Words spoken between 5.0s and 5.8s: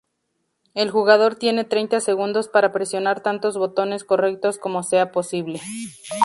posible.